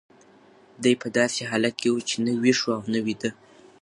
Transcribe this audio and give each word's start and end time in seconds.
دی 0.83 0.93
په 1.01 1.07
داسې 1.17 1.41
حالت 1.51 1.73
کې 1.81 1.89
و 1.91 1.97
چې 2.09 2.15
نه 2.25 2.31
ویښ 2.41 2.59
و 2.65 2.73
او 2.77 2.83
نه 2.93 2.99
ویده. 3.05 3.31